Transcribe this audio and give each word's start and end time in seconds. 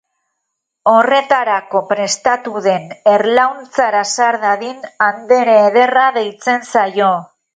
Horretarako 0.91 1.81
prestatu 1.91 2.63
den 2.69 2.87
erlauntzara 3.11 4.01
sar 4.15 4.39
dadin, 4.47 4.79
andere 5.11 5.61
ederra 5.69 6.07
deitzen 6.19 6.67
zaio. 6.73 7.15